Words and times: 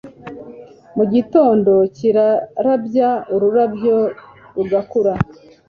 mu 0.95 1.03
gitondo 1.13 1.71
kirarabya, 1.95 3.09
ururabyo 3.33 3.97
rugakura 4.55 5.13